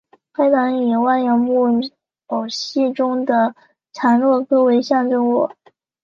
[0.33, 1.61] 该党以哇扬木
[2.25, 3.53] 偶戏中的
[3.93, 5.47] 查诺科为象征物。